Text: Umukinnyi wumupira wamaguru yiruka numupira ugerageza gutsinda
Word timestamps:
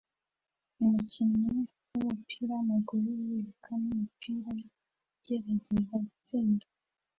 Umukinnyi 0.81 1.47
wumupira 1.93 2.51
wamaguru 2.57 3.07
yiruka 3.25 3.69
numupira 3.81 4.49
ugerageza 5.13 5.95
gutsinda 6.05 6.65